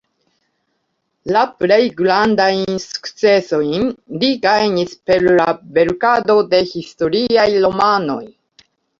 [1.33, 3.85] La plej grandajn sukcesojn
[4.23, 8.23] li gajnis per la verkado de historiaj romanoj.